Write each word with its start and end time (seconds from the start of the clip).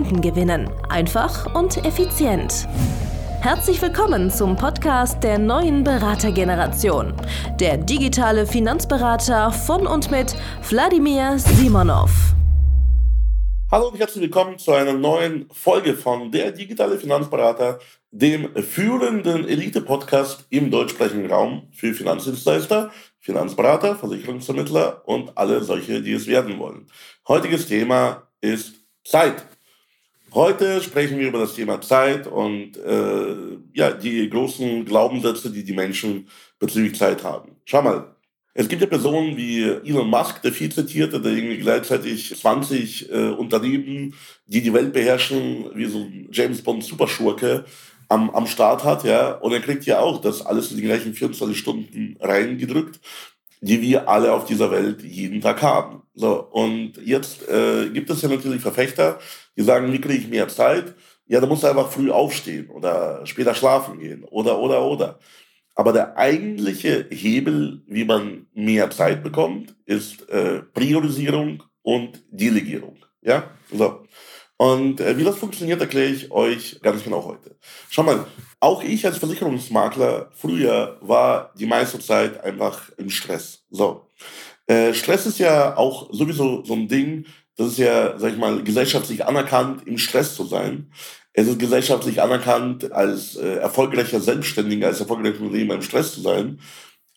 Kunden 0.00 0.22
gewinnen. 0.22 0.70
Einfach 0.88 1.54
und 1.54 1.84
effizient. 1.84 2.66
Herzlich 3.42 3.82
willkommen 3.82 4.30
zum 4.30 4.56
Podcast 4.56 5.22
der 5.22 5.38
neuen 5.38 5.84
Beratergeneration. 5.84 7.12
Der 7.60 7.76
digitale 7.76 8.46
Finanzberater 8.46 9.52
von 9.52 9.86
und 9.86 10.10
mit 10.10 10.34
Wladimir 10.70 11.38
Simonov. 11.38 12.10
Hallo 13.70 13.88
und 13.88 13.98
herzlich 13.98 14.22
willkommen 14.22 14.58
zu 14.58 14.72
einer 14.72 14.94
neuen 14.94 15.46
Folge 15.52 15.92
von 15.92 16.32
Der 16.32 16.50
digitale 16.52 16.96
Finanzberater, 16.96 17.78
dem 18.10 18.56
führenden 18.56 19.46
Elite-Podcast 19.46 20.46
im 20.48 20.70
deutschsprachigen 20.70 21.30
Raum 21.30 21.68
für 21.72 21.92
Finanzdienstleister, 21.92 22.90
Finanzberater, 23.18 23.96
Versicherungsvermittler 23.96 25.02
und 25.06 25.36
alle 25.36 25.62
solche, 25.62 26.00
die 26.00 26.14
es 26.14 26.26
werden 26.26 26.58
wollen. 26.58 26.86
Heutiges 27.28 27.66
Thema 27.66 28.22
ist 28.40 28.76
Zeit. 29.04 29.49
Heute 30.32 30.80
sprechen 30.80 31.18
wir 31.18 31.28
über 31.28 31.40
das 31.40 31.54
Thema 31.54 31.80
Zeit 31.80 32.28
und 32.28 32.76
äh, 32.76 33.58
ja, 33.72 33.90
die 33.90 34.30
großen 34.30 34.84
Glaubenssätze, 34.84 35.50
die 35.50 35.64
die 35.64 35.72
Menschen 35.72 36.28
bezüglich 36.60 36.96
Zeit 36.96 37.24
haben. 37.24 37.56
Schau 37.64 37.82
mal, 37.82 38.14
es 38.54 38.68
gibt 38.68 38.80
ja 38.80 38.86
Personen 38.86 39.36
wie 39.36 39.62
Elon 39.64 40.08
Musk, 40.08 40.40
der 40.42 40.52
viel 40.52 40.70
zitierte, 40.70 41.20
der 41.20 41.32
irgendwie 41.32 41.58
gleichzeitig 41.58 42.38
20 42.38 43.10
äh, 43.10 43.30
Unternehmen, 43.30 44.14
die 44.46 44.60
die 44.60 44.72
Welt 44.72 44.92
beherrschen, 44.92 45.70
wie 45.74 45.86
so 45.86 45.98
ein 45.98 46.28
James 46.30 46.62
Bond 46.62 46.84
Superschurke 46.84 47.64
am, 48.08 48.30
am 48.30 48.46
Start 48.46 48.84
hat, 48.84 49.02
ja. 49.02 49.32
Und 49.32 49.52
er 49.52 49.60
kriegt 49.60 49.84
ja 49.86 49.98
auch 49.98 50.20
das 50.20 50.46
alles 50.46 50.70
in 50.70 50.76
die 50.76 50.84
gleichen 50.84 51.12
24 51.14 51.58
Stunden 51.58 52.16
reingedrückt, 52.20 53.00
die 53.60 53.80
wir 53.82 54.08
alle 54.08 54.32
auf 54.32 54.44
dieser 54.44 54.70
Welt 54.70 55.02
jeden 55.02 55.40
Tag 55.40 55.62
haben. 55.62 56.02
So, 56.14 56.42
und 56.50 56.94
jetzt 57.04 57.48
äh, 57.48 57.90
gibt 57.90 58.10
es 58.10 58.22
ja 58.22 58.28
natürlich 58.28 58.62
Verfechter, 58.62 59.18
die 59.56 59.62
sagen, 59.62 59.92
wie 59.92 60.00
kriege 60.00 60.22
ich 60.22 60.28
mehr 60.28 60.48
Zeit? 60.48 60.94
Ja, 61.26 61.40
da 61.40 61.46
musst 61.46 61.62
du 61.62 61.68
einfach 61.68 61.90
früh 61.90 62.10
aufstehen 62.10 62.70
oder 62.70 63.24
später 63.26 63.54
schlafen 63.54 64.00
gehen 64.00 64.24
oder, 64.24 64.58
oder, 64.58 64.82
oder. 64.84 65.18
Aber 65.74 65.92
der 65.92 66.16
eigentliche 66.18 67.06
Hebel, 67.10 67.82
wie 67.86 68.04
man 68.04 68.46
mehr 68.52 68.90
Zeit 68.90 69.22
bekommt, 69.22 69.74
ist 69.86 70.28
äh, 70.28 70.62
Priorisierung 70.74 71.62
und 71.82 72.22
Delegierung. 72.30 72.96
Ja, 73.22 73.44
so. 73.72 74.02
Und 74.60 75.00
äh, 75.00 75.16
wie 75.16 75.24
das 75.24 75.38
funktioniert, 75.38 75.80
erkläre 75.80 76.10
ich 76.10 76.30
euch 76.30 76.80
ganz 76.82 77.02
genau 77.02 77.24
heute. 77.24 77.56
Schau 77.88 78.02
mal, 78.02 78.26
auch 78.60 78.82
ich 78.82 79.06
als 79.06 79.16
Versicherungsmakler 79.16 80.28
früher 80.34 80.98
war 81.00 81.54
die 81.58 81.64
meiste 81.64 81.98
Zeit 81.98 82.44
einfach 82.44 82.90
im 82.98 83.08
Stress. 83.08 83.64
So. 83.70 84.10
Äh, 84.66 84.92
Stress 84.92 85.24
ist 85.24 85.38
ja 85.38 85.78
auch 85.78 86.12
sowieso 86.12 86.62
so 86.62 86.74
ein 86.74 86.88
Ding, 86.88 87.24
das 87.56 87.68
ist 87.68 87.78
ja, 87.78 88.18
sag 88.18 88.32
ich 88.32 88.38
mal, 88.38 88.62
gesellschaftlich 88.62 89.24
anerkannt, 89.24 89.86
im 89.86 89.96
Stress 89.96 90.36
zu 90.36 90.44
sein. 90.44 90.92
Es 91.32 91.46
ist 91.48 91.58
gesellschaftlich 91.58 92.20
anerkannt, 92.20 92.92
als 92.92 93.36
äh, 93.36 93.54
erfolgreicher 93.54 94.20
Selbstständiger, 94.20 94.88
als 94.88 95.00
erfolgreicher 95.00 95.40
Unternehmer 95.40 95.76
im 95.76 95.82
Stress 95.82 96.12
zu 96.12 96.20
sein. 96.20 96.60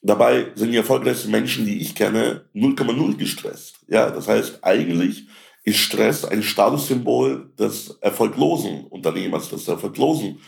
Dabei 0.02 0.54
sind 0.56 0.72
die 0.72 0.78
erfolgreichsten 0.78 1.32
Menschen, 1.32 1.66
die 1.66 1.82
ich 1.82 1.94
kenne, 1.94 2.46
0,0 2.56 3.18
gestresst. 3.18 3.80
Ja, 3.90 4.12
das 4.12 4.30
heißt, 4.30 4.60
eigentlich 4.62 5.28
ist 5.64 5.78
Stress 5.78 6.26
ein 6.26 6.44
Statussymbol 6.44 7.52
des 7.58 7.98
erfolglosen 8.02 8.86
Unternehmers, 8.86 9.50
des 9.50 9.68
erfolglosen 9.68 10.40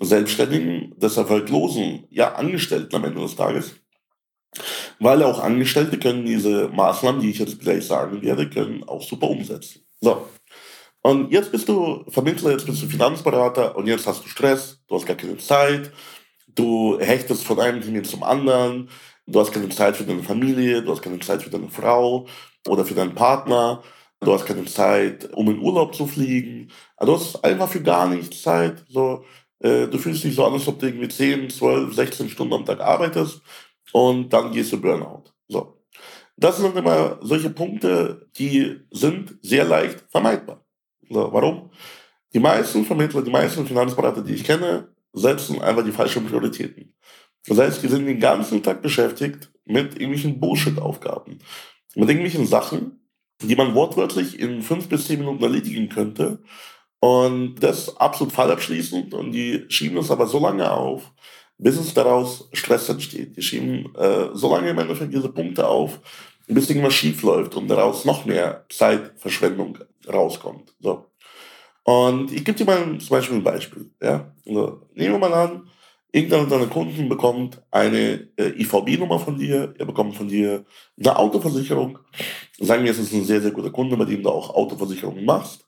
Selbstständigen, 0.00 0.98
des 0.98 1.16
erfolglosen, 1.16 2.06
ja, 2.10 2.34
Angestellten 2.34 2.96
am 2.96 3.04
Ende 3.04 3.20
des 3.20 3.36
Tages. 3.36 3.76
Weil 4.98 5.22
auch 5.22 5.40
Angestellte 5.40 5.98
können 5.98 6.24
diese 6.24 6.68
Maßnahmen, 6.68 7.20
die 7.20 7.30
ich 7.30 7.38
jetzt 7.38 7.60
gleich 7.60 7.86
sagen 7.86 8.22
werde, 8.22 8.50
können 8.50 8.84
auch 8.84 9.02
super 9.02 9.30
umsetzen. 9.30 9.84
So. 10.00 10.26
Und 11.02 11.32
jetzt 11.32 11.52
bist 11.52 11.68
du 11.68 12.04
Vermittler, 12.08 12.52
jetzt 12.52 12.66
bist 12.66 12.82
du 12.82 12.86
Finanzberater 12.86 13.76
und 13.76 13.86
jetzt 13.86 14.06
hast 14.06 14.24
du 14.24 14.28
Stress, 14.28 14.80
du 14.88 14.94
hast 14.94 15.06
gar 15.06 15.16
keine 15.16 15.36
Zeit, 15.36 15.92
du 16.54 16.98
hechtest 16.98 17.44
von 17.44 17.60
einem 17.60 17.82
Termin 17.82 18.04
zum 18.04 18.22
anderen, 18.22 18.88
du 19.26 19.38
hast 19.38 19.52
keine 19.52 19.68
Zeit 19.68 19.96
für 19.96 20.04
deine 20.04 20.22
Familie, 20.22 20.82
du 20.82 20.90
hast 20.90 21.02
keine 21.02 21.20
Zeit 21.20 21.42
für 21.42 21.50
deine 21.50 21.68
Frau 21.68 22.26
oder 22.66 22.84
für 22.84 22.94
deinen 22.94 23.14
Partner, 23.14 23.82
du 24.24 24.32
hast 24.32 24.46
keine 24.46 24.64
Zeit, 24.64 25.32
um 25.34 25.48
in 25.50 25.60
Urlaub 25.60 25.94
zu 25.94 26.06
fliegen, 26.06 26.70
also 26.96 27.12
du 27.12 27.18
hast 27.18 27.44
einfach 27.44 27.68
für 27.68 27.82
gar 27.82 28.08
nichts 28.08 28.42
Zeit. 28.42 28.84
So, 28.88 29.24
äh, 29.60 29.86
du 29.86 29.98
fühlst 29.98 30.24
dich 30.24 30.34
so 30.34 30.44
an, 30.44 30.54
als 30.54 30.66
ob 30.68 30.78
du 30.78 30.86
irgendwie 30.86 31.08
10, 31.08 31.50
12, 31.50 31.94
16 31.94 32.28
Stunden 32.28 32.54
am 32.54 32.64
Tag 32.64 32.80
arbeitest 32.80 33.40
und 33.92 34.32
dann 34.32 34.52
gehst 34.52 34.72
du 34.72 34.80
Burnout. 34.80 35.24
So. 35.48 35.80
Das 36.36 36.56
sind 36.58 36.76
immer 36.76 37.18
solche 37.22 37.50
Punkte, 37.50 38.28
die 38.36 38.80
sind 38.90 39.38
sehr 39.42 39.64
leicht 39.64 40.04
vermeidbar. 40.10 40.64
So, 41.08 41.32
warum? 41.32 41.70
Die 42.32 42.40
meisten 42.40 42.84
Vermittler, 42.84 43.22
die 43.22 43.30
meisten 43.30 43.66
Finanzberater, 43.66 44.22
die 44.22 44.34
ich 44.34 44.44
kenne, 44.44 44.88
setzen 45.12 45.62
einfach 45.62 45.84
die 45.84 45.92
falschen 45.92 46.26
Prioritäten. 46.26 46.92
Das 47.46 47.58
heißt, 47.58 47.82
die 47.82 47.88
sind 47.88 48.06
den 48.06 48.18
ganzen 48.18 48.62
Tag 48.62 48.82
beschäftigt 48.82 49.52
mit 49.64 49.94
irgendwelchen 49.94 50.40
Bullshit-Aufgaben. 50.40 51.38
Mit 51.94 52.08
irgendwelchen 52.08 52.46
Sachen, 52.46 53.03
die 53.48 53.56
man 53.56 53.74
wortwörtlich 53.74 54.38
in 54.38 54.62
fünf 54.62 54.88
bis 54.88 55.06
zehn 55.06 55.20
Minuten 55.20 55.42
erledigen 55.42 55.88
könnte. 55.88 56.38
Und 57.00 57.56
das 57.56 57.96
absolut 57.98 58.32
fallabschließend. 58.32 59.12
Und 59.14 59.32
die 59.32 59.64
schieben 59.68 59.98
es 59.98 60.10
aber 60.10 60.26
so 60.26 60.38
lange 60.40 60.70
auf, 60.70 61.12
bis 61.58 61.76
es 61.76 61.94
daraus 61.94 62.48
Stress 62.52 62.88
entsteht. 62.88 63.36
Die 63.36 63.42
schieben 63.42 63.94
äh, 63.96 64.28
so 64.32 64.50
lange 64.50 64.70
im 64.70 64.78
Endeffekt 64.78 65.12
diese 65.12 65.28
Punkte 65.28 65.66
auf, 65.66 66.00
bis 66.46 66.68
irgendwas 66.68 66.94
schief 66.94 67.22
läuft 67.22 67.56
und 67.56 67.68
daraus 67.68 68.04
noch 68.04 68.24
mehr 68.24 68.64
Zeitverschwendung 68.70 69.78
rauskommt. 70.08 70.74
So. 70.80 71.06
Und 71.84 72.32
ich 72.32 72.44
gebe 72.44 72.56
dir 72.56 72.64
mal 72.64 72.98
zum 72.98 73.08
Beispiel 73.08 73.36
ein 73.36 73.44
Beispiel. 73.44 73.90
Ja? 74.02 74.32
Also, 74.46 74.82
nehmen 74.94 75.14
wir 75.14 75.28
mal 75.28 75.34
an, 75.34 75.68
irgendeiner 76.14 76.46
deiner 76.46 76.66
Kunden 76.66 77.08
bekommt 77.08 77.60
eine 77.70 78.28
äh, 78.36 78.50
IVB-Nummer 78.60 79.18
von 79.18 79.36
dir, 79.36 79.74
er 79.76 79.84
bekommt 79.84 80.14
von 80.16 80.28
dir 80.28 80.64
eine 80.98 81.16
Autoversicherung. 81.16 81.98
Sagen 82.60 82.84
wir, 82.84 82.92
es 82.92 82.98
ist 82.98 83.12
ein 83.12 83.24
sehr, 83.24 83.40
sehr 83.40 83.50
guter 83.50 83.70
Kunde, 83.70 83.96
bei 83.96 84.04
dem 84.04 84.22
du 84.22 84.30
auch 84.30 84.54
Autoversicherungen 84.54 85.24
machst. 85.24 85.66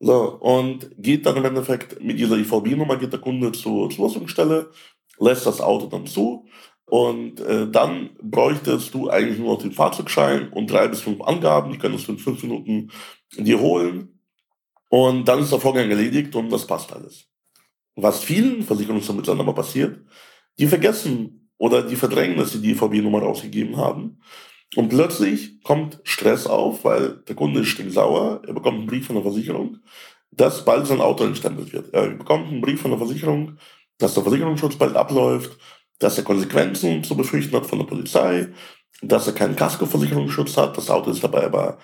So, 0.00 0.38
und 0.40 0.90
geht 0.98 1.26
dann 1.26 1.36
im 1.36 1.44
Endeffekt 1.44 2.02
mit 2.02 2.18
dieser 2.18 2.36
IVB-Nummer, 2.36 2.96
geht 2.96 3.12
der 3.12 3.20
Kunde 3.20 3.52
zur 3.52 3.90
Zulassungsstelle 3.90 4.70
lässt 5.18 5.46
das 5.46 5.60
Auto 5.60 5.86
dann 5.86 6.06
zu 6.06 6.46
und 6.86 7.40
äh, 7.40 7.70
dann 7.70 8.10
bräuchtest 8.22 8.92
du 8.94 9.08
eigentlich 9.08 9.38
nur 9.38 9.54
noch 9.54 9.62
den 9.62 9.72
Fahrzeugschein 9.72 10.48
und 10.52 10.70
drei 10.70 10.88
bis 10.88 11.00
fünf 11.00 11.20
Angaben, 11.20 11.72
die 11.72 11.78
könntest 11.78 12.08
du 12.08 12.12
in 12.12 12.18
fünf 12.18 12.42
Minuten 12.42 12.90
dir 13.36 13.60
holen 13.60 14.18
und 14.88 15.26
dann 15.26 15.40
ist 15.40 15.52
der 15.52 15.60
Vorgang 15.60 15.88
erledigt 15.88 16.34
und 16.34 16.50
das 16.50 16.66
passt 16.66 16.92
alles. 16.92 17.31
Was 17.94 18.22
vielen 18.22 18.62
Versicherungsvermittlern 18.62 19.40
aber 19.40 19.54
passiert, 19.54 20.00
die 20.58 20.66
vergessen 20.66 21.50
oder 21.58 21.82
die 21.82 21.96
verdrängen, 21.96 22.38
dass 22.38 22.52
sie 22.52 22.60
die 22.60 22.74
VB-Nummer 22.74 23.20
rausgegeben 23.20 23.76
haben. 23.76 24.20
Und 24.74 24.88
plötzlich 24.88 25.62
kommt 25.62 26.00
Stress 26.02 26.46
auf, 26.46 26.84
weil 26.84 27.22
der 27.28 27.36
Kunde 27.36 27.60
ist 27.60 27.68
stinksauer, 27.68 28.42
er 28.46 28.54
bekommt 28.54 28.78
einen 28.78 28.86
Brief 28.86 29.06
von 29.06 29.16
der 29.16 29.24
Versicherung, 29.24 29.78
dass 30.30 30.64
bald 30.64 30.86
sein 30.86 31.00
Auto 31.00 31.24
entstempelt 31.24 31.72
wird. 31.72 31.92
Er 31.92 32.08
bekommt 32.08 32.48
einen 32.48 32.62
Brief 32.62 32.80
von 32.80 32.90
der 32.90 32.98
Versicherung, 32.98 33.58
dass 33.98 34.14
der 34.14 34.22
Versicherungsschutz 34.22 34.76
bald 34.76 34.96
abläuft, 34.96 35.58
dass 35.98 36.18
er 36.18 36.24
Konsequenzen 36.24 37.04
zu 37.04 37.16
befürchten 37.16 37.54
hat 37.54 37.66
von 37.66 37.78
der 37.78 37.86
Polizei, 37.86 38.48
dass 39.02 39.26
er 39.26 39.34
keinen 39.34 39.56
Kaskoversicherungsschutz 39.56 40.56
hat, 40.56 40.76
das 40.76 40.90
Auto 40.90 41.10
ist 41.10 41.22
dabei 41.22 41.44
aber 41.44 41.78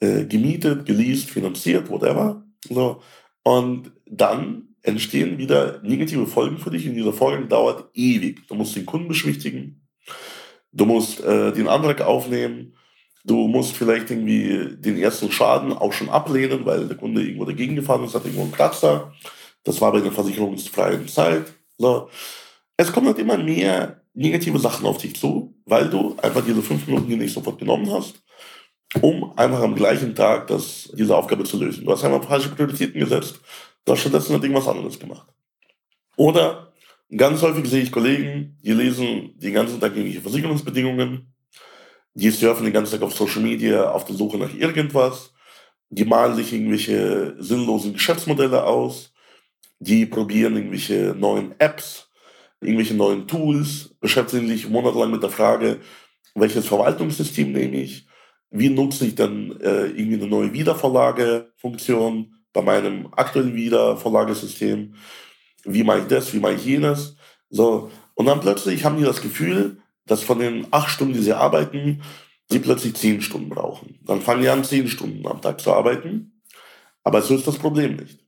äh, 0.00 0.24
gemietet, 0.26 0.86
geleast, 0.86 1.30
finanziert, 1.30 1.88
whatever. 1.88 2.44
So. 2.68 3.00
Und 3.42 3.92
dann 4.06 4.73
entstehen 4.84 5.38
wieder 5.38 5.80
negative 5.82 6.26
Folgen 6.26 6.58
für 6.58 6.70
dich 6.70 6.86
und 6.88 6.94
dieser 6.94 7.12
Vorgang 7.12 7.48
dauert 7.48 7.90
ewig. 7.94 8.46
Du 8.48 8.54
musst 8.54 8.76
den 8.76 8.86
Kunden 8.86 9.08
beschwichtigen, 9.08 9.82
du 10.72 10.86
musst 10.86 11.20
äh, 11.24 11.52
den 11.52 11.68
Antrag 11.68 12.02
aufnehmen, 12.02 12.76
du 13.24 13.48
musst 13.48 13.76
vielleicht 13.76 14.10
irgendwie 14.10 14.76
den 14.78 14.98
ersten 14.98 15.32
Schaden 15.32 15.72
auch 15.72 15.92
schon 15.92 16.10
ablehnen, 16.10 16.64
weil 16.66 16.86
der 16.86 16.96
Kunde 16.96 17.22
irgendwo 17.22 17.46
dagegen 17.46 17.74
gefahren 17.76 18.04
ist, 18.04 18.14
hat 18.14 18.24
irgendwo 18.24 18.42
einen 18.44 18.52
Kratzer. 18.52 19.12
Das 19.64 19.80
war 19.80 19.90
bei 19.92 20.00
der 20.00 20.12
versicherungsfreien 20.12 21.08
Zeit. 21.08 21.46
So. 21.78 22.08
Es 22.76 22.92
kommen 22.92 23.06
halt 23.06 23.18
immer 23.18 23.38
mehr 23.38 24.02
negative 24.14 24.58
Sachen 24.58 24.86
auf 24.86 24.98
dich 24.98 25.16
zu, 25.16 25.54
weil 25.64 25.88
du 25.88 26.16
einfach 26.22 26.44
diese 26.44 26.62
fünf 26.62 26.86
Minuten, 26.86 27.08
die 27.08 27.16
nicht 27.16 27.32
sofort 27.34 27.58
genommen 27.58 27.90
hast. 27.90 28.22
um 29.00 29.32
einfach 29.36 29.60
am 29.62 29.74
gleichen 29.74 30.14
Tag 30.14 30.46
das, 30.48 30.90
diese 30.96 31.16
Aufgabe 31.16 31.44
zu 31.44 31.58
lösen. 31.58 31.84
Du 31.84 31.92
hast 31.92 32.04
einfach 32.04 32.28
falsche 32.28 32.50
Prioritäten 32.50 33.00
gesetzt, 33.00 33.40
hast 33.92 34.00
stattdessen 34.00 34.34
irgendwas 34.34 34.68
anderes 34.68 34.98
gemacht. 34.98 35.28
Oder 36.16 36.72
ganz 37.16 37.42
häufig 37.42 37.68
sehe 37.68 37.82
ich 37.82 37.92
Kollegen, 37.92 38.58
die 38.62 38.72
lesen 38.72 39.32
den 39.36 39.54
ganzen 39.54 39.80
Tag 39.80 39.92
irgendwelche 39.92 40.22
Versicherungsbedingungen, 40.22 41.34
die 42.14 42.30
surfen 42.30 42.64
den 42.64 42.72
ganzen 42.72 42.92
Tag 42.92 43.02
auf 43.02 43.14
Social 43.14 43.42
Media 43.42 43.90
auf 43.90 44.04
der 44.04 44.14
Suche 44.14 44.38
nach 44.38 44.54
irgendwas, 44.54 45.32
die 45.90 46.04
malen 46.04 46.36
sich 46.36 46.52
irgendwelche 46.52 47.36
sinnlosen 47.38 47.92
Geschäftsmodelle 47.92 48.64
aus, 48.64 49.12
die 49.78 50.06
probieren 50.06 50.56
irgendwelche 50.56 51.14
neuen 51.18 51.54
Apps, 51.58 52.08
irgendwelche 52.60 52.94
neuen 52.94 53.26
Tools, 53.26 53.94
beschäftigen 54.00 54.48
sich 54.48 54.68
monatelang 54.68 55.10
mit 55.10 55.22
der 55.22 55.30
Frage, 55.30 55.80
welches 56.34 56.66
Verwaltungssystem 56.66 57.52
nehme 57.52 57.76
ich, 57.76 58.06
wie 58.50 58.70
nutze 58.70 59.06
ich 59.06 59.14
dann 59.14 59.60
äh, 59.60 59.86
irgendwie 59.86 60.14
eine 60.14 60.26
neue 60.26 60.52
Wiedervorlagefunktion 60.52 62.34
bei 62.54 62.62
meinem 62.62 63.08
aktuellen 63.14 63.54
Wiedervorlagesystem, 63.54 64.94
wie 65.64 65.84
mache 65.84 65.98
ich 65.98 66.06
das, 66.06 66.32
wie 66.32 66.38
mache 66.38 66.54
ich 66.54 66.64
jenes. 66.64 67.16
So. 67.50 67.90
Und 68.14 68.26
dann 68.26 68.40
plötzlich 68.40 68.84
haben 68.84 68.96
die 68.96 69.02
das 69.02 69.20
Gefühl, 69.20 69.82
dass 70.06 70.22
von 70.22 70.38
den 70.38 70.66
acht 70.70 70.88
Stunden, 70.88 71.12
die 71.12 71.22
sie 71.22 71.34
arbeiten, 71.34 72.02
sie 72.48 72.60
plötzlich 72.60 72.94
zehn 72.94 73.20
Stunden 73.20 73.50
brauchen. 73.50 73.98
Dann 74.02 74.22
fangen 74.22 74.42
die 74.42 74.48
an, 74.48 74.64
zehn 74.64 74.88
Stunden 74.88 75.26
am 75.26 75.42
Tag 75.42 75.60
zu 75.60 75.72
arbeiten. 75.72 76.40
Aber 77.02 77.20
so 77.20 77.34
ist 77.34 77.46
das 77.46 77.58
Problem 77.58 77.96
nicht. 77.96 78.20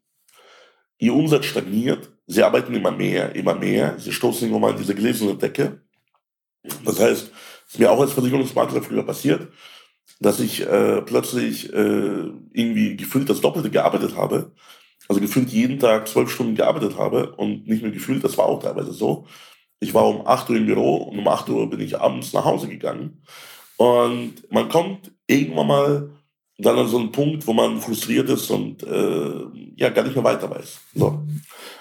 Ihr 0.99 1.15
Umsatz 1.15 1.47
stagniert, 1.47 2.11
sie 2.27 2.43
arbeiten 2.43 2.75
immer 2.75 2.91
mehr, 2.91 3.35
immer 3.35 3.55
mehr, 3.55 3.99
sie 3.99 4.13
stoßen 4.13 4.49
irgendwann 4.49 4.73
in 4.73 4.79
diese 4.79 4.95
gläserne 4.95 5.37
Decke. 5.37 5.83
Das 6.85 6.99
heißt, 6.99 7.31
ist 7.69 7.79
mir 7.79 7.91
auch 7.91 8.01
als 8.01 8.13
Versicherungsmakler 8.13 8.83
früher 8.83 9.05
passiert, 9.05 9.49
dass 10.21 10.41
ich 10.41 10.67
äh, 10.67 11.03
plötzlich 11.03 11.73
äh, 11.73 12.31
irgendwie 12.53 12.97
gefühlt 12.97 13.29
das 13.29 13.41
Doppelte 13.41 13.71
gearbeitet 13.71 14.17
habe. 14.17 14.53
Also 15.09 15.21
gefühlt 15.21 15.51
jeden 15.51 15.79
Tag 15.79 16.09
zwölf 16.09 16.31
Stunden 16.31 16.57
gearbeitet 16.57 16.99
habe 16.99 17.33
und 17.37 17.67
nicht 17.69 17.83
nur 17.83 17.93
gefühlt, 17.93 18.25
das 18.25 18.37
war 18.39 18.47
auch 18.47 18.63
teilweise 18.63 18.93
so. 18.93 19.27
Ich 19.79 19.95
war 19.95 20.09
um 20.09 20.27
8 20.27 20.51
Uhr 20.51 20.57
im 20.57 20.67
Büro 20.67 20.97
und 20.97 21.19
um 21.19 21.29
8 21.29 21.49
Uhr 21.51 21.71
bin 21.71 21.81
ich 21.81 22.01
abends 22.01 22.33
nach 22.33 22.45
Hause 22.45 22.69
gegangen. 22.69 23.23
Und 23.77 24.51
man 24.51 24.69
kommt 24.69 25.13
irgendwann 25.27 25.67
mal 25.67 26.11
dann 26.59 26.79
an 26.79 26.89
so 26.89 26.99
einen 26.99 27.13
Punkt, 27.13 27.47
wo 27.47 27.53
man 27.53 27.81
frustriert 27.81 28.31
ist 28.31 28.51
und 28.51 28.83
äh, 28.83 29.45
ja 29.77 29.91
gar 29.91 30.03
nicht 30.03 30.15
mehr 30.15 30.25
weiter 30.25 30.49
weiß. 30.49 30.81
So. 30.95 31.23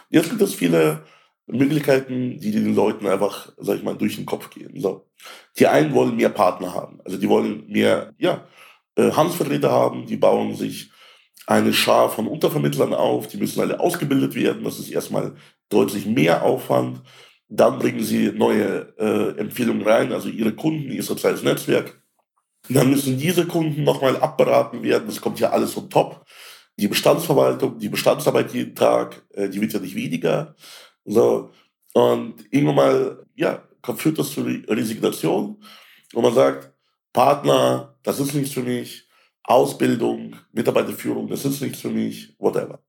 Jetzt 0.09 0.29
gibt 0.29 0.41
es 0.41 0.53
viele 0.53 1.03
Möglichkeiten, 1.47 2.39
die 2.39 2.51
den 2.51 2.75
Leuten 2.75 3.07
einfach, 3.07 3.51
sag 3.57 3.77
ich 3.77 3.83
mal, 3.83 3.97
durch 3.97 4.15
den 4.15 4.25
Kopf 4.25 4.49
gehen. 4.49 4.79
So. 4.79 5.07
Die 5.59 5.67
einen 5.67 5.93
wollen 5.93 6.15
mehr 6.15 6.29
Partner 6.29 6.73
haben. 6.73 6.99
Also 7.05 7.17
die 7.17 7.29
wollen 7.29 7.67
mehr, 7.67 8.13
ja, 8.17 8.47
äh, 8.95 9.11
Handelsvertreter 9.11 9.71
haben, 9.71 10.05
die 10.05 10.17
bauen 10.17 10.55
sich 10.55 10.91
eine 11.47 11.73
Schar 11.73 12.09
von 12.09 12.27
Untervermittlern 12.27 12.93
auf, 12.93 13.27
die 13.27 13.37
müssen 13.37 13.61
alle 13.61 13.79
ausgebildet 13.79 14.35
werden. 14.35 14.63
Das 14.63 14.79
ist 14.79 14.89
erstmal 14.89 15.35
deutlich 15.69 16.05
mehr 16.05 16.43
Aufwand. 16.43 17.01
Dann 17.47 17.77
bringen 17.77 18.03
sie 18.03 18.31
neue 18.31 18.95
äh, 18.97 19.39
Empfehlungen 19.39 19.83
rein, 19.83 20.11
also 20.11 20.29
ihre 20.29 20.53
Kunden, 20.53 20.91
ihr 20.91 21.03
soziales 21.03 21.43
Netzwerk. 21.43 22.01
Dann 22.69 22.89
müssen 22.89 23.19
diese 23.19 23.45
Kunden 23.45 23.83
nochmal 23.83 24.17
abberaten 24.17 24.81
werden. 24.81 25.05
Das 25.05 25.21
kommt 25.21 25.39
ja 25.39 25.51
alles 25.51 25.73
von 25.73 25.89
top. 25.89 26.25
Die 26.77 26.87
Bestandsverwaltung, 26.87 27.77
die 27.77 27.89
Bestandsarbeit 27.89 28.53
jeden 28.53 28.73
Tag, 28.73 29.23
äh, 29.33 29.47
die 29.47 29.61
wird 29.61 29.73
ja 29.73 29.79
nicht 29.79 29.95
weniger. 29.95 30.55
So. 31.05 31.51
Und 31.93 32.45
irgendwann 32.51 32.75
mal, 32.75 33.25
ja, 33.35 33.63
führt 33.95 34.19
das 34.19 34.31
zu 34.31 34.41
Resignation, 34.41 35.63
wo 36.13 36.21
man 36.21 36.33
sagt, 36.33 36.73
Partner, 37.13 37.97
das 38.03 38.19
ist 38.19 38.33
nichts 38.33 38.51
für 38.51 38.63
mich. 38.63 39.07
Ausbildung, 39.43 40.35
Mitarbeiterführung, 40.53 41.27
das 41.27 41.45
ist 41.45 41.61
nichts 41.61 41.79
für 41.79 41.89
mich, 41.89 42.35
whatever. 42.39 42.83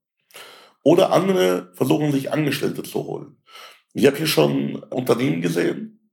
Oder 0.83 1.11
andere 1.11 1.71
versuchen 1.75 2.11
sich 2.11 2.31
Angestellte 2.31 2.81
zu 2.81 3.05
holen. 3.05 3.37
Ich 3.93 4.05
habe 4.05 4.17
hier 4.17 4.27
schon 4.27 4.75
Unternehmen 4.75 5.41
gesehen, 5.41 6.11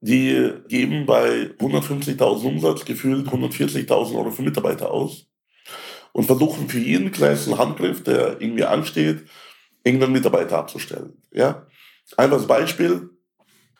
die 0.00 0.52
geben 0.68 1.06
bei 1.06 1.50
150.000 1.58 2.44
Umsatz 2.46 2.84
gefühlt 2.84 3.28
140.000 3.28 4.16
Euro 4.16 4.30
für 4.30 4.42
Mitarbeiter 4.42 4.90
aus 4.90 5.26
und 6.12 6.26
versuchen 6.26 6.68
für 6.68 6.78
jeden 6.78 7.10
kleinsten 7.10 7.58
Handgriff, 7.58 8.04
der 8.04 8.40
irgendwie 8.40 8.64
ansteht, 8.64 9.24
irgendeinen 9.84 10.12
Mitarbeiter 10.12 10.58
abzustellen. 10.58 11.22
Ja? 11.32 11.66
Einfaches 12.16 12.46
Beispiel. 12.46 13.10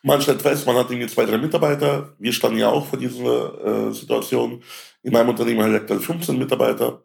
Man 0.02 0.20
stellt 0.20 0.42
fest, 0.42 0.66
man 0.66 0.76
hat 0.76 0.90
irgendwie 0.90 1.08
zwei, 1.08 1.24
drei 1.24 1.38
Mitarbeiter. 1.38 2.14
Wir 2.18 2.32
standen 2.32 2.58
ja 2.58 2.68
auch 2.68 2.86
vor 2.86 2.98
dieser 2.98 3.88
äh, 3.88 3.92
Situation. 3.92 4.62
In 5.02 5.12
meinem 5.12 5.30
Unternehmen 5.30 5.62
habe 5.62 5.74
ich 5.74 5.80
aktuell 5.80 6.00
15 6.00 6.38
Mitarbeiter. 6.38 7.02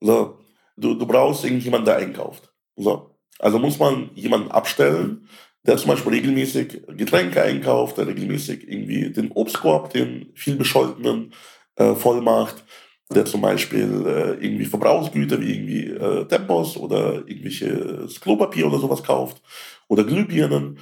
So, 0.00 0.40
du, 0.76 0.94
du 0.94 1.06
brauchst 1.06 1.44
irgendjemanden, 1.44 1.86
der 1.86 1.96
einkauft. 1.96 2.52
So. 2.76 3.16
Also 3.38 3.58
muss 3.58 3.78
man 3.78 4.10
jemanden 4.14 4.50
abstellen, 4.50 5.28
der 5.66 5.76
zum 5.76 5.90
Beispiel 5.90 6.12
regelmäßig 6.12 6.82
Getränke 6.88 7.42
einkauft, 7.42 7.98
der 7.98 8.06
regelmäßig 8.06 8.68
irgendwie 8.68 9.10
den 9.10 9.30
Obstkorb, 9.32 9.92
den 9.92 10.32
vielbescholtenen, 10.34 11.32
äh, 11.76 11.94
voll 11.94 12.20
macht, 12.20 12.64
der 13.10 13.24
zum 13.26 13.40
Beispiel 13.40 14.04
äh, 14.06 14.44
irgendwie 14.44 14.64
Verbrauchsgüter 14.64 15.40
wie 15.40 15.52
irgendwie 15.52 15.86
äh, 15.90 16.26
Tempos 16.26 16.76
oder 16.76 17.26
irgendwelches 17.26 18.20
Klopapier 18.20 18.66
oder 18.66 18.78
sowas 18.78 19.02
kauft 19.02 19.42
oder 19.88 20.04
Glühbirnen. 20.04 20.78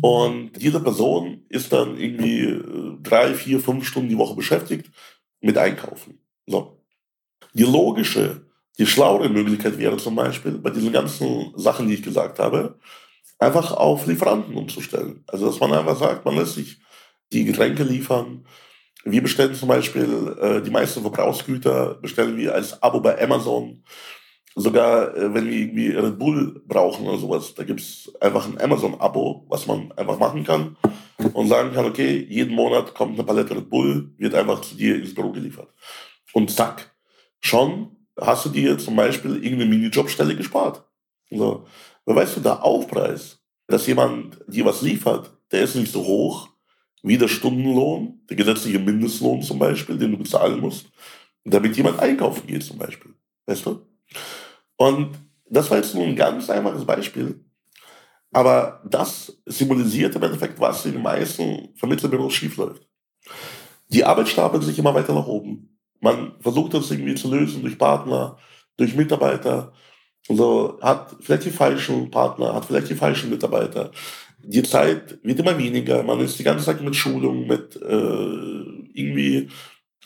Und 0.00 0.52
diese 0.56 0.80
Person 0.80 1.44
ist 1.48 1.72
dann 1.72 1.98
irgendwie 1.98 2.44
äh, 2.44 2.96
drei, 3.02 3.34
vier, 3.34 3.60
fünf 3.60 3.86
Stunden 3.86 4.08
die 4.08 4.18
Woche 4.18 4.34
beschäftigt 4.34 4.90
mit 5.40 5.58
Einkaufen. 5.58 6.18
So. 6.46 6.82
Die 7.52 7.64
logische, 7.64 8.46
die 8.78 8.86
schlauere 8.86 9.28
Möglichkeit 9.28 9.78
wäre 9.78 9.96
zum 9.96 10.16
Beispiel 10.16 10.52
bei 10.52 10.70
diesen 10.70 10.92
ganzen 10.92 11.52
Sachen, 11.56 11.88
die 11.88 11.94
ich 11.94 12.02
gesagt 12.02 12.38
habe, 12.38 12.78
einfach 13.38 13.72
auf 13.72 14.06
Lieferanten 14.06 14.56
umzustellen. 14.56 15.24
Also 15.26 15.46
dass 15.46 15.60
man 15.60 15.72
einfach 15.72 15.98
sagt, 15.98 16.24
man 16.24 16.36
lässt 16.36 16.54
sich 16.54 16.80
die 17.32 17.44
Getränke 17.44 17.82
liefern, 17.82 18.46
wir 19.06 19.22
bestellen 19.22 19.54
zum 19.54 19.68
Beispiel 19.68 20.36
äh, 20.40 20.62
die 20.62 20.70
meisten 20.70 21.00
Verbrauchsgüter 21.00 21.94
bestellen 21.94 22.36
wir 22.36 22.54
als 22.54 22.82
Abo 22.82 23.00
bei 23.00 23.20
Amazon. 23.22 23.84
Sogar 24.56 25.16
äh, 25.16 25.32
wenn 25.32 25.46
wir 25.46 25.56
irgendwie 25.56 25.90
Red 25.90 26.18
Bull 26.18 26.62
brauchen 26.66 27.06
oder 27.06 27.18
sowas, 27.18 27.54
da 27.54 27.62
gibt 27.62 27.80
es 27.80 28.12
einfach 28.20 28.46
ein 28.46 28.60
Amazon-Abo, 28.60 29.46
was 29.48 29.66
man 29.66 29.92
einfach 29.92 30.18
machen 30.18 30.42
kann 30.42 30.76
und 31.34 31.48
sagen 31.48 31.72
kann, 31.72 31.84
okay, 31.84 32.26
jeden 32.28 32.54
Monat 32.54 32.94
kommt 32.94 33.14
eine 33.14 33.24
Palette 33.24 33.54
Red 33.54 33.70
Bull, 33.70 34.12
wird 34.18 34.34
einfach 34.34 34.60
zu 34.60 34.74
dir 34.74 34.96
ins 34.96 35.14
Büro 35.14 35.30
geliefert. 35.30 35.72
Und 36.32 36.50
zack, 36.50 36.94
schon 37.40 37.96
hast 38.20 38.44
du 38.46 38.48
dir 38.48 38.76
zum 38.78 38.96
Beispiel 38.96 39.36
irgendeine 39.36 39.66
Minijobstelle 39.66 40.34
gespart. 40.34 40.84
So. 41.30 41.66
Weißt 42.06 42.36
du, 42.36 42.40
der 42.40 42.64
Aufpreis, 42.64 43.40
dass 43.68 43.86
jemand 43.86 44.38
dir 44.48 44.64
was 44.64 44.82
liefert, 44.82 45.32
der 45.52 45.62
ist 45.62 45.76
nicht 45.76 45.92
so 45.92 46.04
hoch, 46.04 46.48
wie 47.06 47.16
der 47.16 47.28
Stundenlohn, 47.28 48.20
der 48.28 48.36
gesetzliche 48.36 48.80
Mindestlohn 48.80 49.40
zum 49.40 49.60
Beispiel, 49.60 49.96
den 49.96 50.10
du 50.10 50.18
bezahlen 50.18 50.58
musst, 50.58 50.86
damit 51.44 51.76
jemand 51.76 52.00
einkaufen 52.00 52.46
geht 52.48 52.64
zum 52.64 52.78
Beispiel. 52.78 53.14
Weißt 53.46 53.64
du? 53.64 53.86
Und 54.76 55.12
das 55.48 55.70
war 55.70 55.76
jetzt 55.78 55.94
nur 55.94 56.04
ein 56.04 56.16
ganz 56.16 56.50
einfaches 56.50 56.84
Beispiel. 56.84 57.44
Aber 58.32 58.82
das 58.84 59.40
symbolisiert 59.46 60.16
im 60.16 60.22
Endeffekt, 60.24 60.58
was 60.58 60.84
in 60.84 60.94
den 60.94 61.02
meisten 61.02 61.68
Vermittlerbüros 61.76 62.34
schiefläuft. 62.34 62.84
Die 63.88 64.04
Arbeit 64.04 64.28
stapelt 64.28 64.64
sich 64.64 64.76
immer 64.76 64.92
weiter 64.92 65.14
nach 65.14 65.28
oben. 65.28 65.78
Man 66.00 66.34
versucht 66.40 66.74
das 66.74 66.90
irgendwie 66.90 67.14
zu 67.14 67.32
lösen 67.32 67.62
durch 67.62 67.78
Partner, 67.78 68.36
durch 68.76 68.96
Mitarbeiter. 68.96 69.72
Also 70.28 70.76
hat 70.82 71.14
vielleicht 71.20 71.44
die 71.44 71.50
falschen 71.50 72.10
Partner, 72.10 72.52
hat 72.52 72.64
vielleicht 72.64 72.90
die 72.90 72.96
falschen 72.96 73.30
Mitarbeiter 73.30 73.92
die 74.48 74.62
Zeit 74.62 75.18
wird 75.22 75.40
immer 75.40 75.58
weniger. 75.58 76.02
Man 76.02 76.20
ist 76.20 76.38
die 76.38 76.44
ganze 76.44 76.64
Zeit 76.64 76.80
mit 76.80 76.94
Schulung, 76.94 77.46
mit 77.46 77.76
äh, 77.76 78.58
irgendwie 78.94 79.48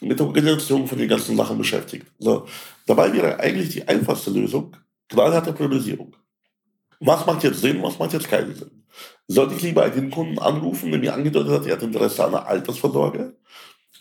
mit 0.00 0.18
der 0.18 0.26
Organisation 0.26 0.86
von 0.86 0.98
den 0.98 1.08
ganzen 1.08 1.36
Sachen 1.36 1.58
beschäftigt. 1.58 2.06
So. 2.18 2.46
Dabei 2.86 3.12
wäre 3.12 3.38
eigentlich 3.38 3.68
die 3.68 3.86
einfachste 3.86 4.30
Lösung 4.30 4.74
knallharte 5.10 5.52
Priorisierung. 5.52 6.16
Was 7.00 7.26
macht 7.26 7.42
jetzt 7.42 7.60
Sinn, 7.60 7.82
was 7.82 7.98
macht 7.98 8.12
jetzt 8.12 8.28
keinen 8.28 8.54
Sinn? 8.54 8.84
Sollte 9.26 9.54
ich 9.54 9.62
lieber 9.62 9.84
einen 9.84 10.10
Kunden 10.10 10.38
anrufen, 10.38 10.90
der 10.90 11.00
mir 11.00 11.14
angedeutet 11.14 11.52
hat, 11.52 11.66
er 11.66 11.74
hat 11.74 11.82
Interesse 11.82 12.24
an 12.24 12.34
einer 12.34 12.46
Altersvorsorge? 12.46 13.36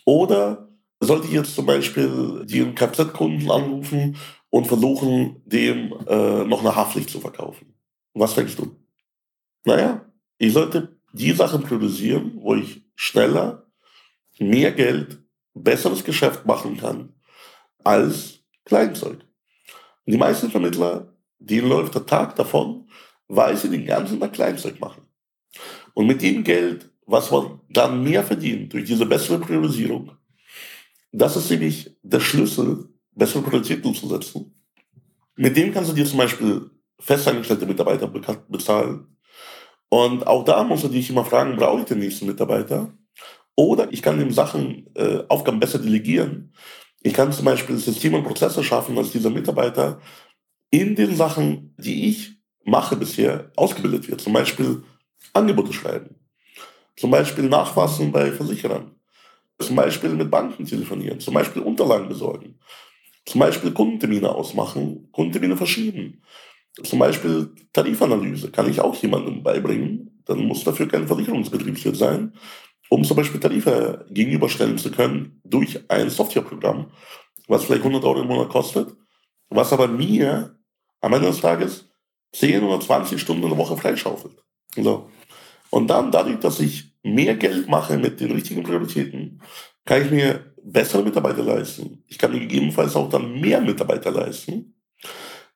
Oder 0.04 0.68
sollte 1.00 1.26
ich 1.26 1.32
jetzt 1.32 1.54
zum 1.54 1.66
Beispiel 1.66 2.44
den 2.44 2.74
Kfz-Kunden 2.74 3.50
anrufen 3.50 4.16
und 4.50 4.66
versuchen, 4.66 5.42
dem 5.44 5.94
äh, 6.06 6.44
noch 6.44 6.60
eine 6.60 6.74
Haftpflicht 6.74 7.10
zu 7.10 7.20
verkaufen? 7.20 7.74
Was 8.14 8.34
denkst 8.34 8.56
du? 8.56 8.76
Naja, 9.64 10.04
ich 10.40 10.54
sollte 10.54 10.96
die 11.12 11.32
Sachen 11.32 11.62
priorisieren, 11.62 12.32
wo 12.36 12.54
ich 12.54 12.82
schneller, 12.94 13.70
mehr 14.38 14.72
Geld, 14.72 15.18
besseres 15.52 16.02
Geschäft 16.02 16.46
machen 16.46 16.78
kann 16.78 17.12
als 17.84 18.40
Kleinzeug. 18.64 19.18
Die 20.06 20.16
meisten 20.16 20.50
Vermittler, 20.50 21.14
denen 21.38 21.68
läuft 21.68 21.94
der 21.94 22.06
Tag 22.06 22.36
davon, 22.36 22.88
weil 23.28 23.54
sie 23.54 23.68
den 23.68 23.84
ganzen 23.84 24.18
Tag 24.18 24.32
Kleinzeug 24.32 24.80
machen. 24.80 25.02
Und 25.92 26.06
mit 26.06 26.22
dem 26.22 26.42
Geld, 26.42 26.90
was 27.04 27.30
man 27.30 27.60
dann 27.68 28.02
mehr 28.02 28.24
verdient 28.24 28.72
durch 28.72 28.86
diese 28.86 29.04
bessere 29.04 29.38
Priorisierung, 29.40 30.12
Das 31.12 31.36
ist 31.36 31.50
nämlich 31.50 31.98
der 32.02 32.20
Schlüssel, 32.20 32.88
bessere 33.10 33.42
Qualität 33.42 33.84
umzusetzen. 33.84 34.54
Mit 35.36 35.54
dem 35.56 35.74
kannst 35.74 35.90
du 35.90 35.94
dir 35.94 36.06
zum 36.06 36.18
Beispiel 36.18 36.70
festangestellte 36.98 37.66
Mitarbeiter 37.66 38.06
bezahlen. 38.06 39.10
Und 39.90 40.26
auch 40.26 40.44
da 40.44 40.62
musst 40.64 40.84
du 40.84 40.88
dich 40.88 41.10
immer 41.10 41.24
fragen, 41.24 41.56
brauche 41.56 41.80
ich 41.80 41.86
den 41.86 41.98
nächsten 41.98 42.26
Mitarbeiter? 42.26 42.92
Oder 43.56 43.92
ich 43.92 44.00
kann 44.00 44.18
dem 44.18 44.30
Sachen, 44.30 44.88
äh, 44.94 45.24
Aufgaben 45.28 45.60
besser 45.60 45.78
delegieren. 45.78 46.54
Ich 47.02 47.12
kann 47.12 47.32
zum 47.32 47.44
Beispiel 47.44 47.76
Systeme 47.76 48.18
und 48.18 48.24
Prozesse 48.24 48.62
schaffen, 48.62 48.94
dass 48.94 49.10
dieser 49.10 49.30
Mitarbeiter 49.30 50.00
in 50.70 50.94
den 50.94 51.16
Sachen, 51.16 51.74
die 51.76 52.08
ich 52.08 52.36
mache 52.64 52.96
bisher, 52.96 53.50
ausgebildet 53.56 54.08
wird. 54.08 54.20
Zum 54.20 54.32
Beispiel 54.32 54.84
Angebote 55.32 55.72
schreiben. 55.72 56.14
Zum 56.96 57.10
Beispiel 57.10 57.44
Nachfassen 57.44 58.12
bei 58.12 58.30
Versicherern. 58.30 58.92
Zum 59.58 59.76
Beispiel 59.76 60.10
mit 60.10 60.30
Banken 60.30 60.64
telefonieren. 60.66 61.18
Zum 61.18 61.34
Beispiel 61.34 61.62
Unterlagen 61.62 62.08
besorgen. 62.08 62.60
Zum 63.26 63.40
Beispiel 63.40 63.72
Kundentermine 63.72 64.30
ausmachen, 64.30 65.08
Kundentermine 65.12 65.56
verschieben. 65.56 66.22
Zum 66.82 66.98
Beispiel 66.98 67.54
Tarifanalyse 67.72 68.50
kann 68.50 68.70
ich 68.70 68.80
auch 68.80 68.94
jemandem 68.96 69.42
beibringen. 69.42 70.22
Dann 70.24 70.46
muss 70.46 70.64
dafür 70.64 70.88
kein 70.88 71.06
Versicherungsbetriebswirt 71.06 71.96
sein, 71.96 72.32
um 72.88 73.04
zum 73.04 73.16
Beispiel 73.16 73.40
Tarife 73.40 74.06
gegenüberstellen 74.10 74.78
zu 74.78 74.90
können 74.90 75.40
durch 75.44 75.80
ein 75.90 76.10
Softwareprogramm, 76.10 76.90
was 77.48 77.64
vielleicht 77.64 77.82
100 77.82 78.04
Euro 78.04 78.22
im 78.22 78.28
Monat 78.28 78.48
kostet, 78.48 78.94
was 79.48 79.72
aber 79.72 79.88
mir 79.88 80.56
am 81.00 81.12
Ende 81.12 81.28
des 81.28 81.40
Tages 81.40 81.90
10 82.32 82.62
oder 82.62 82.80
20 82.80 83.20
Stunden 83.20 83.42
in 83.42 83.48
der 83.48 83.58
Woche 83.58 83.76
freischaufelt. 83.76 84.36
So. 84.76 85.10
Und 85.70 85.88
dann 85.88 86.10
dadurch, 86.10 86.38
dass 86.38 86.60
ich 86.60 86.92
mehr 87.02 87.36
Geld 87.36 87.68
mache 87.68 87.96
mit 87.98 88.20
den 88.20 88.32
richtigen 88.32 88.62
Prioritäten, 88.62 89.40
kann 89.84 90.04
ich 90.04 90.10
mir 90.10 90.54
bessere 90.62 91.02
Mitarbeiter 91.02 91.42
leisten. 91.42 92.04
Ich 92.06 92.18
kann 92.18 92.32
mir 92.32 92.40
gegebenenfalls 92.40 92.94
auch 92.96 93.08
dann 93.08 93.40
mehr 93.40 93.60
Mitarbeiter 93.60 94.10
leisten, 94.10 94.80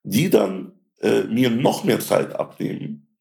die 0.03 0.31
dann 0.31 0.73
äh, 1.01 1.25
mir 1.25 1.51
noch 1.51 1.85
mehr 1.85 2.01
Zeit 2.01 2.35
abnehmen. 2.35 3.17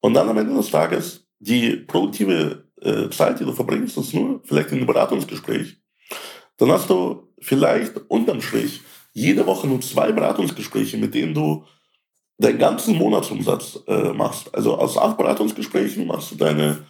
Und 0.00 0.14
dann 0.14 0.28
am 0.28 0.38
Ende 0.38 0.54
des 0.54 0.70
Tages 0.70 1.26
die 1.40 1.76
produktive 1.76 2.68
äh, 2.80 3.08
Zeit, 3.10 3.40
die 3.40 3.44
du 3.44 3.52
verbringst, 3.52 3.96
ist 3.96 4.14
nur 4.14 4.40
vielleicht 4.44 4.70
in 4.70 4.78
einem 4.78 4.86
Beratungsgespräch. 4.86 5.76
Dann 6.56 6.72
hast 6.72 6.90
du 6.90 7.28
vielleicht 7.40 7.96
unterm 8.08 8.40
Strich 8.40 8.80
jede 9.12 9.46
Woche 9.46 9.66
nur 9.66 9.80
zwei 9.80 10.12
Beratungsgespräche, 10.12 10.96
mit 10.96 11.14
denen 11.14 11.34
du 11.34 11.64
deinen 12.38 12.58
ganzen 12.58 12.96
Monatsumsatz 12.96 13.80
äh, 13.86 14.12
machst. 14.12 14.54
Also 14.54 14.76
aus 14.78 14.96
acht 14.96 15.16
Beratungsgesprächen 15.16 16.06
machst 16.06 16.30
du 16.30 16.36
deine 16.36 16.86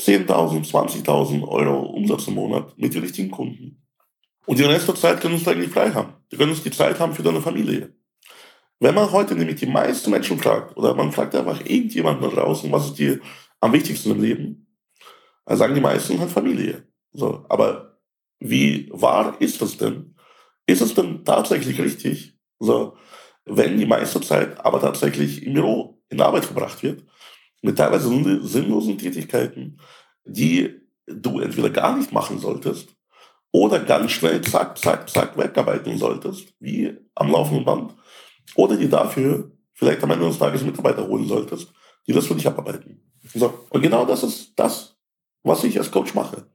10.000, 0.00 0.70
20.000 0.70 1.46
Euro 1.46 1.80
Umsatz 1.80 2.28
im 2.28 2.34
Monat 2.34 2.76
mit 2.78 2.94
den 2.94 3.02
richtigen 3.02 3.30
Kunden. 3.30 3.82
Und 4.46 4.58
die 4.58 4.64
Rest 4.64 4.88
der 4.88 4.94
Zeit 4.94 5.20
könntest 5.20 5.46
du 5.46 5.50
eigentlich 5.50 5.70
frei 5.70 5.90
haben. 5.90 6.14
Du 6.30 6.36
könntest 6.36 6.64
die 6.64 6.70
Zeit 6.70 6.98
haben 7.00 7.14
für 7.14 7.22
deine 7.22 7.40
Familie. 7.40 7.94
Wenn 8.80 8.94
man 8.94 9.12
heute 9.12 9.34
nämlich 9.34 9.60
die 9.60 9.66
meisten 9.66 10.10
Menschen 10.10 10.38
fragt, 10.38 10.76
oder 10.76 10.94
man 10.94 11.12
fragt 11.12 11.34
einfach 11.34 11.60
irgendjemanden 11.60 12.28
da 12.28 12.34
draußen, 12.34 12.70
was 12.72 12.86
ist 12.86 12.98
dir 12.98 13.20
am 13.60 13.72
wichtigsten 13.72 14.10
im 14.10 14.20
Leben, 14.20 14.66
dann 15.46 15.56
sagen 15.56 15.74
die 15.74 15.80
meisten 15.80 16.18
halt 16.18 16.30
Familie. 16.30 16.86
So, 17.12 17.44
aber 17.48 17.98
wie 18.40 18.88
wahr 18.92 19.36
ist 19.40 19.62
das 19.62 19.76
denn? 19.76 20.16
Ist 20.66 20.80
es 20.80 20.94
denn 20.94 21.24
tatsächlich 21.24 21.80
richtig? 21.80 22.38
So, 22.58 22.96
wenn 23.44 23.78
die 23.78 23.86
meiste 23.86 24.20
Zeit 24.20 24.64
aber 24.64 24.80
tatsächlich 24.80 25.44
im 25.44 25.54
Büro 25.54 26.02
in 26.08 26.20
Arbeit 26.20 26.44
verbracht 26.44 26.82
wird, 26.82 27.04
mit 27.62 27.78
teilweise 27.78 28.08
sinnlosen 28.46 28.98
Tätigkeiten, 28.98 29.78
die 30.24 30.80
du 31.06 31.40
entweder 31.40 31.70
gar 31.70 31.96
nicht 31.96 32.12
machen 32.12 32.38
solltest 32.38 32.88
oder 33.52 33.78
ganz 33.80 34.12
schnell 34.12 34.40
zack, 34.40 34.76
zack, 34.78 35.08
zack 35.08 35.38
wegarbeiten 35.38 35.96
solltest, 35.98 36.54
wie 36.60 36.96
am 37.14 37.30
laufenden 37.30 37.64
Band, 37.64 37.94
oder 38.54 38.76
die 38.76 38.88
dafür 38.88 39.50
vielleicht 39.72 40.02
am 40.02 40.10
Ende 40.10 40.26
des 40.26 40.38
Tages 40.38 40.62
Mitarbeiter 40.62 41.06
holen 41.06 41.26
solltest, 41.26 41.72
die 42.06 42.12
das 42.12 42.26
für 42.26 42.34
dich 42.34 42.46
abarbeiten. 42.46 43.00
So. 43.34 43.52
Und 43.70 43.82
genau 43.82 44.04
das 44.04 44.22
ist 44.22 44.52
das, 44.56 44.96
was 45.42 45.64
ich 45.64 45.78
als 45.78 45.90
Coach 45.90 46.14
mache. 46.14 46.46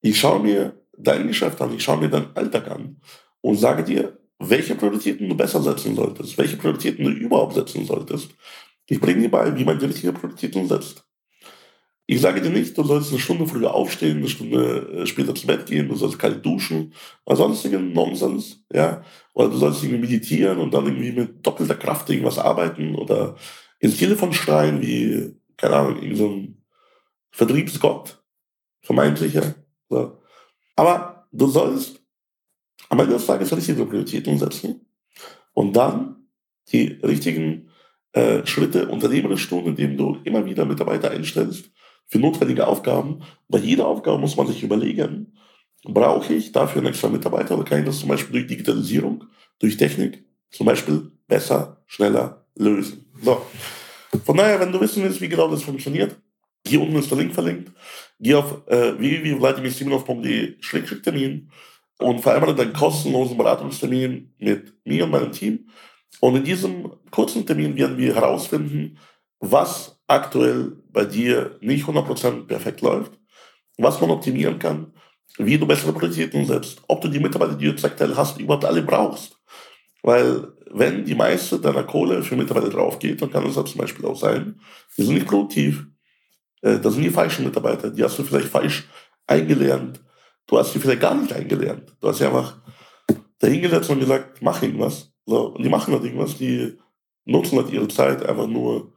Ich 0.00 0.18
schaue 0.18 0.40
mir 0.40 0.80
dein 0.96 1.26
Geschäft 1.28 1.60
an, 1.60 1.74
ich 1.74 1.82
schaue 1.82 1.98
mir 1.98 2.08
deinen 2.08 2.36
Alltag 2.36 2.70
an 2.70 3.00
und 3.40 3.56
sage 3.56 3.84
dir, 3.84 4.18
welche 4.38 4.74
Prioritäten 4.74 5.28
du 5.28 5.36
besser 5.36 5.62
setzen 5.62 5.94
solltest, 5.94 6.38
welche 6.38 6.56
Prioritäten 6.56 7.04
du 7.04 7.10
überhaupt 7.10 7.54
setzen 7.54 7.84
solltest. 7.84 8.30
Ich 8.86 9.00
bringe 9.00 9.22
dir 9.22 9.30
bei, 9.30 9.56
wie 9.56 9.64
man 9.64 9.78
die 9.78 9.86
richtige 9.86 10.12
Prioritäten 10.12 10.66
setzt. 10.66 11.04
Ich 12.10 12.22
sage 12.22 12.40
dir 12.40 12.48
nicht, 12.48 12.76
du 12.78 12.84
sollst 12.84 13.10
eine 13.10 13.20
Stunde 13.20 13.46
früher 13.46 13.74
aufstehen, 13.74 14.16
eine 14.16 14.30
Stunde 14.30 15.02
äh, 15.02 15.06
später 15.06 15.34
zu 15.34 15.46
Bett 15.46 15.66
gehen, 15.66 15.90
du 15.90 15.94
sollst 15.94 16.18
kalt 16.18 16.44
duschen 16.44 16.94
oder 17.26 17.36
sonstigen 17.36 17.92
Nonsens, 17.92 18.64
ja. 18.72 19.04
Oder 19.34 19.50
du 19.50 19.58
sollst 19.58 19.84
irgendwie 19.84 20.00
meditieren 20.00 20.58
und 20.58 20.72
dann 20.72 20.86
irgendwie 20.86 21.12
mit 21.12 21.46
doppelter 21.46 21.74
Kraft 21.74 22.08
irgendwas 22.08 22.38
arbeiten 22.38 22.94
oder 22.94 23.36
ins 23.78 23.98
Telefon 23.98 24.32
schreien 24.32 24.80
wie, 24.80 25.36
keine 25.58 25.76
Ahnung, 25.76 25.96
irgendein 25.96 26.16
so 26.16 26.48
Vertriebsgott, 27.30 28.24
vermeintlicher. 28.80 29.56
So. 29.90 30.18
Aber 30.76 31.28
du 31.30 31.46
sollst 31.46 32.02
am 32.88 33.00
Ende 33.00 33.12
des 33.12 33.26
Tages 33.26 33.54
richtige 33.54 33.84
Prioritäten 33.84 34.38
setzen 34.38 34.80
und 35.52 35.76
dann 35.76 36.26
die 36.72 36.86
richtigen 37.02 37.68
äh, 38.12 38.46
Schritte 38.46 38.88
unternehmerisch 38.88 39.46
tun, 39.46 39.66
indem 39.66 39.98
du 39.98 40.16
immer 40.24 40.46
wieder 40.46 40.64
Mitarbeiter 40.64 41.10
einstellst 41.10 41.70
für 42.08 42.18
notwendige 42.18 42.66
Aufgaben. 42.66 43.22
Bei 43.48 43.58
jeder 43.58 43.86
Aufgabe 43.86 44.18
muss 44.18 44.36
man 44.36 44.46
sich 44.46 44.62
überlegen, 44.62 45.34
brauche 45.84 46.34
ich 46.34 46.52
dafür 46.52 46.80
einen 46.80 46.88
extra 46.88 47.08
Mitarbeiter 47.08 47.54
oder 47.54 47.64
kann 47.64 47.78
ich 47.80 47.86
das 47.86 48.00
zum 48.00 48.08
Beispiel 48.08 48.32
durch 48.32 48.48
Digitalisierung, 48.48 49.24
durch 49.58 49.76
Technik 49.76 50.24
zum 50.50 50.64
Beispiel 50.66 51.12
besser, 51.26 51.82
schneller 51.86 52.46
lösen. 52.56 53.04
So. 53.22 53.42
Von 54.24 54.36
daher, 54.36 54.60
wenn 54.60 54.72
du 54.72 54.80
wissen 54.80 55.02
willst, 55.02 55.20
wie 55.20 55.28
genau 55.28 55.50
das 55.50 55.62
funktioniert, 55.62 56.16
hier 56.66 56.80
unten 56.80 56.96
ist 56.96 57.10
der 57.10 57.18
Link 57.18 57.34
verlinkt. 57.34 57.70
Geh 58.18 58.34
auf 58.34 58.66
äh, 58.66 58.98
www.vladimirsimonov.de-termin 58.98 61.50
und 61.98 62.20
vereinbare 62.20 62.54
deinen 62.54 62.72
kostenlosen 62.72 63.36
Beratungstermin 63.36 64.32
mit 64.38 64.72
mir 64.84 65.04
und 65.04 65.10
meinem 65.10 65.32
Team. 65.32 65.68
Und 66.20 66.36
in 66.36 66.44
diesem 66.44 66.90
kurzen 67.10 67.44
Termin 67.46 67.76
werden 67.76 67.98
wir 67.98 68.14
herausfinden, 68.14 68.98
was 69.40 69.97
aktuell 70.08 70.72
bei 70.90 71.04
dir 71.04 71.56
nicht 71.60 71.86
100% 71.86 72.46
perfekt 72.46 72.80
läuft, 72.80 73.12
was 73.76 74.00
man 74.00 74.10
optimieren 74.10 74.58
kann, 74.58 74.92
wie 75.36 75.58
du 75.58 75.66
bessere 75.66 75.92
Prioritäten 75.92 76.44
setzt, 76.44 76.82
ob 76.88 77.00
du 77.00 77.08
die 77.08 77.20
Mitarbeiter, 77.20 77.54
die 77.54 77.72
du 77.72 77.86
aktuell 77.86 78.16
hast, 78.16 78.40
überhaupt 78.40 78.64
alle 78.64 78.82
brauchst. 78.82 79.38
Weil 80.02 80.48
wenn 80.70 81.04
die 81.04 81.14
meiste 81.14 81.60
deiner 81.60 81.84
Kohle 81.84 82.22
für 82.22 82.36
Mitarbeiter 82.36 82.70
drauf 82.70 82.98
geht, 82.98 83.22
dann 83.22 83.30
kann 83.30 83.46
es 83.46 83.54
zum 83.54 83.76
Beispiel 83.76 84.06
auch 84.06 84.18
sein, 84.18 84.60
die 84.96 85.02
sind 85.02 85.14
nicht 85.14 85.26
produktiv, 85.26 85.86
äh, 86.62 86.78
das 86.78 86.94
sind 86.94 87.02
die 87.02 87.10
falschen 87.10 87.44
Mitarbeiter, 87.44 87.90
die 87.90 88.02
hast 88.02 88.18
du 88.18 88.24
vielleicht 88.24 88.48
falsch 88.48 88.88
eingelernt, 89.26 90.00
du 90.46 90.58
hast 90.58 90.72
sie 90.72 90.78
vielleicht 90.78 91.00
gar 91.00 91.14
nicht 91.14 91.32
eingelernt, 91.32 91.94
du 92.00 92.08
hast 92.08 92.18
sie 92.18 92.26
einfach 92.26 92.56
dahingesetzt 93.38 93.90
und 93.90 94.00
gesagt, 94.00 94.42
mach 94.42 94.62
irgendwas. 94.62 95.12
So, 95.26 95.48
und 95.48 95.62
die 95.62 95.68
machen 95.68 95.92
halt 95.92 96.04
irgendwas, 96.04 96.36
die 96.38 96.78
nutzen 97.24 97.58
halt 97.58 97.70
ihre 97.70 97.88
Zeit 97.88 98.24
einfach 98.24 98.46
nur 98.46 98.94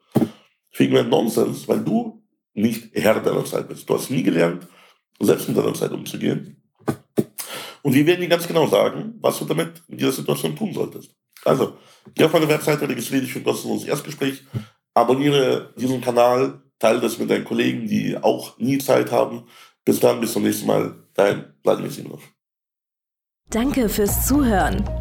für 0.71 0.83
irgendeinen 0.83 1.09
Nonsens, 1.09 1.67
weil 1.67 1.79
du 1.81 2.23
nicht 2.53 2.89
Herr 2.93 3.19
deiner 3.19 3.45
Zeit 3.45 3.67
bist. 3.67 3.89
Du 3.89 3.93
hast 3.93 4.09
nie 4.09 4.23
gelernt, 4.23 4.67
selbst 5.19 5.47
mit 5.47 5.57
deiner 5.57 5.73
Zeit 5.73 5.91
umzugehen. 5.91 6.61
Und 7.83 7.93
wir 7.93 8.05
werden 8.05 8.21
dir 8.21 8.27
ganz 8.27 8.47
genau 8.47 8.67
sagen, 8.67 9.15
was 9.21 9.39
du 9.39 9.45
damit 9.45 9.81
in 9.87 9.97
dieser 9.97 10.11
Situation 10.11 10.55
tun 10.55 10.73
solltest. 10.73 11.15
Also, 11.45 11.77
geh 12.13 12.25
auf 12.25 12.33
meine 12.33 12.47
Webseite, 12.47 12.87
registriere 12.87 13.23
dich 13.23 13.33
für 13.33 13.39
ein 13.39 13.45
kostenloses 13.45 13.87
Erstgespräch, 13.87 14.43
abonniere 14.93 15.73
diesen 15.77 16.01
Kanal, 16.01 16.61
teile 16.77 16.99
das 16.99 17.17
mit 17.17 17.29
deinen 17.29 17.45
Kollegen, 17.45 17.87
die 17.87 18.17
auch 18.17 18.57
nie 18.59 18.77
Zeit 18.77 19.11
haben. 19.11 19.45
Bis 19.83 19.99
dann, 19.99 20.21
bis 20.21 20.33
zum 20.33 20.43
nächsten 20.43 20.67
Mal. 20.67 20.95
Dein 21.15 21.53
Vladimir 21.63 21.91
Simonov. 21.91 22.21
Danke 23.49 23.89
fürs 23.89 24.27
Zuhören. 24.27 25.00